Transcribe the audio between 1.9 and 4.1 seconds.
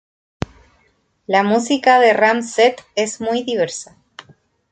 de Ram-Zet es muy diversa.